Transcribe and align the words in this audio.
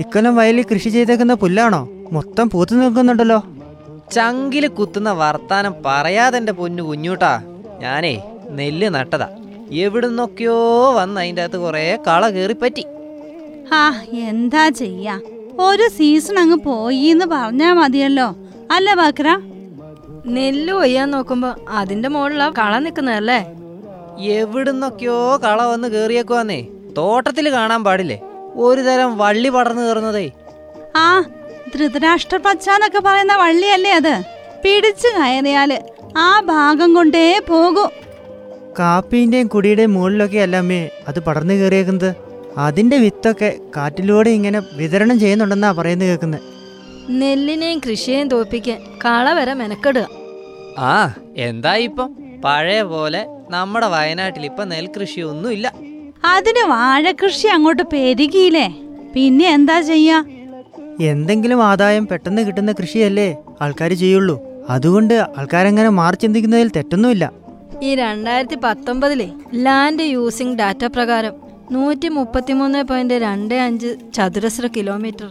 ഇക്കൊല്ലം 0.00 0.36
വയലിൽ 0.36 0.64
കൃഷി 0.72 0.88
ചെയ്തേക്കുന്ന 0.88 1.34
പുല്ലാണോ? 1.34 1.88
മൊത്തം 2.12 2.50
പൂത്തു 2.50 2.74
നിൽക്കുന്നുണ്ടല്ലോ. 2.74 3.42
ചങ്കിൽ 4.12 4.68
കുത്തുന്ന 4.68 5.10
വർത്താനം 5.12 5.74
പറയാതെ 5.86 6.38
എന്റെ 6.38 6.52
പൊന്നു 6.52 6.82
കുഞ്ഞൂട്ടാ. 6.82 7.42
ഞാനേ 7.78 8.14
നെല്ല് 8.50 8.88
നട്ടതാ. 8.88 9.28
എവിടുന്നൊക്കെയോ 9.70 10.92
വന്ന് 10.92 11.20
അതിന്റെ 11.20 11.42
അകത്ത് 11.42 11.56
കുറേ 11.56 11.98
കള 12.06 12.30
കയറിപ്പറ്റി. 12.30 12.84
ആ 13.72 13.82
എന്താ 14.12 14.68
ചെയ്യാ? 14.68 15.20
ഒരു 15.60 15.88
സീസൺ 15.96 16.38
അങ്ങ് 16.38 16.56
പോയി 16.56 16.96
എന്ന് 16.96 17.26
പറഞ്ഞാ 17.26 17.72
മതിയല്ലോ. 17.72 18.28
അല്ല 18.70 18.94
ബാക്ര 18.94 19.28
നെല്ല് 20.26 20.72
കൊയ്യാൻ 20.72 21.10
നോക്കുമ്പോ 21.10 21.54
അതിന്റെ 21.68 22.08
മുകളിലാ 22.08 22.48
കള 22.58 22.78
നിക്കുന്നതല്ലേ 22.78 23.40
എവിടുന്നൊക്കെയോ 24.38 25.36
കള 25.44 25.62
വന്ന് 25.62 25.88
കേറിയേക്കുവാന്നേ 25.88 26.66
തോട്ടത്തിൽ 26.98 27.46
കാണാൻ 27.52 27.84
പാടില്ലേ? 27.84 28.18
ഒരു 28.56 28.80
തരം 28.80 29.18
വള്ളി 29.18 29.48
പടർന്നു 29.48 29.82
കയറുന്നതേ. 29.82 30.30
ആ 30.96 31.24
ധൃതരാഷ്ട്ര 31.74 32.36
പച്ചാനൊക്കെ 32.36 32.98
പറയുന്ന 32.98 33.36
വള്ളിയല്ലേ 33.36 33.90
അത്? 33.90 34.14
പിടിച്ചു 34.64 35.08
കയറിയാൽ 35.18 35.82
ആ 36.16 36.40
ഭാഗം 36.40 36.94
കൊണ്ടേ 36.94 37.38
പോകൂ. 37.48 37.88
കാപ്പിന്റെയും 38.78 39.46
കുടിയുടെയും 39.46 39.94
മുകളിലൊക്കെ 39.94 40.38
അല്ലമ്മേ 40.38 40.90
അത് 41.08 41.20
പടർന്നു 41.20 41.54
കയറിയേക്കുന്നത്? 41.54 42.14
അതിന്റെ 42.56 42.96
വിത്തൊക്കെ 42.98 43.58
കാറ്റിലൂടെ 43.76 44.30
ഇങ്ങനെ 44.30 44.62
വിതരണം 44.76 45.18
ചെയ്യുന്നുണ്ടെന്നാ 45.20 45.72
പറയുന്നത് 45.72 46.08
കേൾക്കുന്നത് 46.08 46.40
നെല്ലിനെയും 47.10 47.78
കൃഷിയെയും 47.78 48.28
തോപ്പിക്കാൻ 48.28 48.78
കള 49.04 49.32
വരെ 49.32 49.54
മെനക്കെടുക. 49.54 50.06
ആ 50.78 51.14
എന്താ 51.36 51.74
ഇപ്പം? 51.74 52.16
പഴയ 52.44 52.82
പോലെ 52.82 53.26
നമ്മുടെ 53.50 53.86
വയനാട്ടിൽ 53.86 54.44
ഇപ്പം 54.46 54.68
നെൽകൃഷിയൊന്നുമില്ല. 54.68 55.72
അതിന് 56.24 56.62
വാഴകൃഷി 56.70 57.46
അങ്ങോട്ട് 57.46 57.82
പെരുകിയില്ലേ? 57.92 58.68
പിന്നെ 59.14 59.46
എന്താ 59.56 59.80
ചെയ്യാ? 59.80 60.24
എന്തെങ്കിലും 61.00 61.62
ആദായം 61.64 62.06
പെട്ടെന്ന് 62.06 62.42
കിട്ടുന്ന 62.46 62.72
കൃഷിയല്ലേ 62.72 63.28
ആൾക്കാർ 63.62 63.92
ചെയ്യുള്ളൂ. 63.92 64.36
അതുകൊണ്ട് 64.70 65.14
ആൾക്കാരങ്ങനെ 65.38 65.88
മാറി 65.88 66.16
ചിന്തിക്കുന്നതിൽ 66.16 66.68
തെറ്റൊന്നുമില്ല. 66.76 67.32
ഈ 67.82 67.94
രണ്ടായിരത്തി 67.94 68.54
പത്തൊമ്പതിലെ 68.64 69.28
ലാൻഡ് 69.54 70.02
യൂസിംഗ് 70.02 70.58
ഡാറ്റ 70.58 70.84
പ്രകാരം 70.84 71.34
നൂറ്റി 71.72 72.08
മുപ്പത്തിമൂന്ന് 72.08 72.82
പോയിന്റ് 72.84 73.14
രണ്ട് 73.14 73.54
അഞ്ച് 73.54 73.96
ചതുരശ്ര 74.14 74.66
കിലോമീറ്റർ 74.66 75.28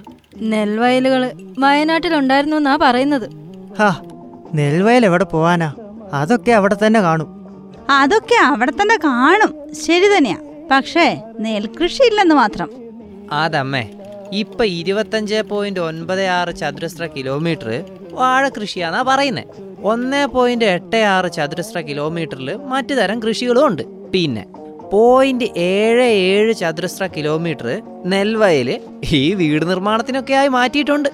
നെൽവയലുകൾ 0.51 1.31
വയനാട്ടിലുണ്ടായിരുന്നു 1.59 2.55
എന്നാ 2.55 2.75
പറയുന്നത്. 2.75 3.29
ഹാ 3.79 3.89
നെൽവയൽ 4.53 5.05
എവിടെ 5.05 5.23
പോവാനാ? 5.23 5.73
അതൊക്കെ 6.13 6.51
അവിടെ 6.51 6.77
തന്നെ 6.83 7.01
കാണും. 7.01 7.27
അതൊക്കെ 7.89 8.35
അവിടെ 8.35 8.71
തന്നെ 8.71 8.97
കാണും. 9.03 9.51
ശരി 9.85 10.17
തന്നെയാ. 10.17 10.37
പക്ഷേ 10.71 11.05
നെൽകൃഷി 11.39 12.03
ഇല്ലെന്ന് 12.09 12.35
മാത്രം. 12.35 12.69
അതമ്മേ 13.31 13.83
ഇപ്പൊ 14.41 14.63
ഇരുപത്തഞ്ച് 14.79 15.39
പോയിന്റ് 15.51 15.79
ഒൻപത് 15.79 16.23
ആറ് 16.37 16.55
ചതുരശ്ര 16.55 17.05
കിലോമീറ്റർ 17.05 17.69
വാഴ 18.11 18.49
കൃഷിയാന്നാ 18.49 19.01
പറയുന്നത് 19.01 19.45
ഒന്ന് 19.83 20.21
പോയിന്റ് 20.35 20.65
എട്ട് 20.75 20.99
ആറ് 21.15 21.29
ചതുരശ്ര 21.31 21.79
കിലോമീറ്ററിൽ 21.79 22.49
മറ്റു 22.71 22.93
തരം 22.93 23.19
കൃഷികളും 23.23 23.65
ഉണ്ട്. 23.67 23.83
പിന്നെ 24.13 24.43
പോയിന്റ് 24.91 25.47
ഏഴ് 25.55 26.05
ഏഴ് 26.27 26.53
ചതുരശ്ര 26.53 27.05
കിലോമീറ്റർ 27.05 27.67
നെൽവയൽ 28.05 28.69
ഈ 29.19 29.33
വീട് 29.33 29.65
നിർമ്മാണത്തിനൊക്കെയായി 29.69 30.47
മാറ്റിയിട്ടുണ്ട്. 30.47 31.09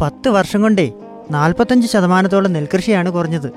പത്ത് 0.00 0.28
വർഷം 0.28 0.62
കൊണ്ടേ 0.62 0.86
നാൽപ്പത്തഞ്ച് 1.30 1.88
ശതമാനത്തോളം 1.92 2.52
നെൽകൃഷിയാണ് 2.52 3.10
കുറഞ്ഞത്. 3.10 3.48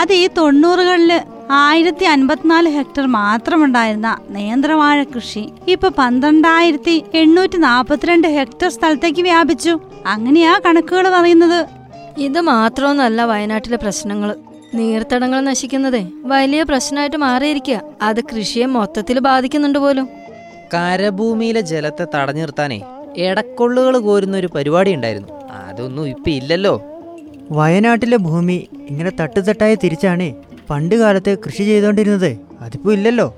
അത് 0.00 0.12
ഈ 0.12 0.26
തൊണ്ണൂറുകളിൽ 0.38 1.12
ആയിരത്തി 1.52 2.04
അൻപത്തിനാല് 2.04 2.68
ഹെക്ടർ 2.68 3.06
മാത്രമുണ്ടായിരുന്ന 3.06 4.18
നേന്ത്രവാഴ 4.30 5.02
കൃഷി 5.02 5.42
ഇപ്പൊ 5.68 5.88
പന്ത്രണ്ടായിരത്തി 5.88 7.04
എണ്ണൂറ്റി 7.14 7.56
നാപ്പത്തിരണ്ട് 7.56 8.28
ഹെക്ടർ 8.28 8.68
സ്ഥലത്തേക്ക് 8.68 9.22
വ്യാപിച്ചു. 9.22 9.80
അങ്ങനെയാ 10.06 10.60
കണക്കുകൾ 10.66 11.08
പറയുന്നത്. 11.08 11.66
ഇത് 12.18 12.40
മാത്രമൊന്നല്ല 12.40 13.24
വയനാട്ടിലെ 13.24 13.76
പ്രശ്നങ്ങൾ. 13.76 14.36
നീർത്തടങ്ങൾ 14.74 15.40
നശിക്കുന്നതേ 15.40 16.06
വലിയ 16.24 16.62
പ്രശ്നമായിട്ട് 16.62 17.16
മാറിയിരിക്കുക. 17.16 17.80
അത് 18.02 18.20
കൃഷിയെ 18.24 18.66
മൊത്തത്തിൽ 18.66 19.18
ബാധിക്കുന്നുണ്ട് 19.18 19.78
പോലും. 19.78 20.08
കരഭൂമിയിലെ 20.74 21.60
ജലത്തെ 21.60 22.06
തടഞ്ഞു 22.14 22.40
നിർത്താനേ 22.40 22.80
എടക്കൊള്ളുകൾ 23.16 23.98
കോരുന്ന 23.98 24.36
ഒരു 24.36 24.46
പരിപാടി 24.46 24.94
ഉണ്ടായിരുന്നു. 24.94 25.28
അതൊന്നും 25.66 26.08
ഇപ്പൊ 26.08 26.30
ഇല്ലല്ലോ. 26.30 26.74
വയനാട്ടിലെ 27.50 28.16
ഭൂമി 28.16 28.68
ഇങ്ങനെ 28.90 29.12
തട്ടുതട്ടായി 29.20 29.74
തിരിച്ചാണേ 29.74 30.34
പണ്ട് 30.70 30.94
കാലത്ത് 30.94 31.38
കൃഷി 31.38 31.64
ചെയ്തുകൊണ്ടിരുന്നത് 31.64 32.36
അതിപ്പോ 32.60 32.92
ഇല്ലല്ലോ. 32.92 33.36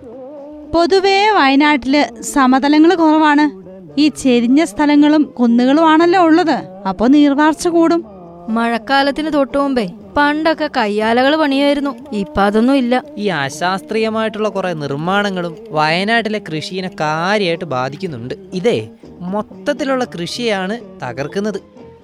പൊതുവേ 0.75 1.31
വയനാട്ടിൽ 1.31 2.07
സമതലങ്ങൾ 2.21 2.95
കുറവാണ്. 2.95 3.65
ഈ 4.01 4.09
ചെരിഞ്ഞ 4.09 4.65
സ്ഥലങ്ങളും 4.65 5.23
കുന്നുകളും 5.23 5.89
ആണല്ലോ 5.89 6.23
ഉള്ളത്. 6.23 6.65
അപ്പോൾ 6.89 7.09
നീർവാർച്ച 7.09 7.69
കൂടും. 7.69 8.05
മഴക്കാലത്തിന് 8.49 9.33
തൊട്ടു 9.33 9.59
മുമ്പേ 9.59 9.91
പണ്ടൊക്കെ 10.17 10.71
കയ്യാലകൾ 10.77 11.37
പണിയായിരുന്നു. 11.37 11.91
ഇപ്പൊ 12.13 12.43
അതൊന്നും 12.43 12.77
ഇല്ല. 12.77 13.03
ഈ 13.17 13.27
അശാസ്ത്രീയമായിട്ടുള്ള 13.27 14.49
കുറെ 14.49 14.73
നിർമ്മാണങ്ങളും 14.73 15.57
വയനാട്ടിലെ 15.71 16.39
കൃഷിയെ 16.39 16.89
കാര്യമായിട്ട് 17.01 17.65
ബാധിക്കുന്നുണ്ട്. 17.65 18.35
ഇതേ 18.55 18.89
മൊത്തത്തിലുള്ള 19.21 20.05
കൃഷിയാണ് 20.05 20.79
തകർക്കുന്നത്. 21.03 21.61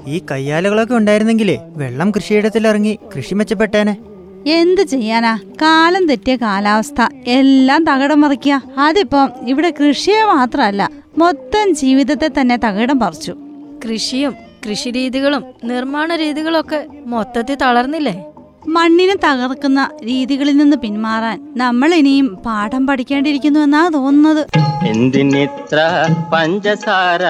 ഈ 0.07 0.23
കയ്യാലകളൊക്കെ 0.31 0.95
ഉണ്ടായിരുന്നെങ്കിലേ 0.95 1.59
വെള്ളം 1.69 2.11
കൃഷിയിടത്തിൽ 2.11 2.69
ഇറങ്ങി 2.69 2.99
കൃഷി 3.17 3.35
മെച്ചപ്പെട്ടേനെ. 3.35 3.97
എന്ത് 4.47 4.83
ചെയ്യാനാ? 4.83 5.39
കാലം 5.63 6.09
തെറ്റിയ 6.09 6.37
കാലാവസ്ഥ. 6.37 7.09
എല്ലാം 7.27 7.85
തകടം 7.85 8.21
മറിക്കുക. 8.21 8.63
അതിപ്പം 8.79 9.31
ഇവിടെ 9.49 9.71
കൃഷിയെ 9.71 10.25
മാത്രമല്ല 10.25 10.91
മൊത്തം 11.19 11.75
ജീവിതത്തെ 11.75 12.31
തന്നെ 12.41 12.57
തകടം 12.57 13.01
പറിച്ചു. 13.01 13.37
കൃഷിയും 13.85 14.35
കൃഷിരീതികളും 14.71 15.45
നിർമ്മാണ 15.65 16.17
രീതികളും 16.17 16.61
ഒക്കെ 16.61 16.87
മൊത്തത്തിൽ 17.07 17.55
തളർന്നില്ലേ? 17.55 18.25
മണ്ണിനെ 18.69 19.17
തകർക്കുന്ന 19.17 19.91
രീതികളിൽ 20.05 20.57
നിന്ന് 20.57 20.77
പിന്മാറാൻ 20.77 21.55
നമ്മൾ 21.57 21.95
ഇനിയും 21.95 22.27
പാഠം 22.27 22.87
പഠിക്കേണ്ടിയിരിക്കുന്നു 22.87 23.61
എന്നാ 23.61 23.89
തോന്നുന്നത്. 23.89 24.47
എന്തിനിത്ര 24.87 26.09
പഞ്ചസാര 26.33 27.21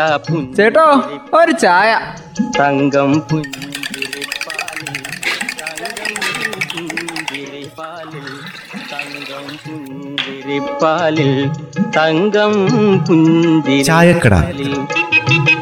ചേട്ടോ 0.56 1.03
ഒരു 1.34 1.53
ചായ. 1.53 2.00
തങ്കം 2.59 3.20
പുഞ്ചിരിപ്പാലിൽ 3.20 5.00
തങ്കം 7.78 9.47
പുഞ്ചിരിപ്പാലിൽ 9.64 11.32
തങ്കം 11.97 12.53
പുഞ്ചിരിപ്പാലിൽ 13.06 13.72
തങ്കം 13.72 13.84
ചായക്കട. 13.84 14.34
പുഞ്ചിരിപ്പാലിൽ 14.34 15.59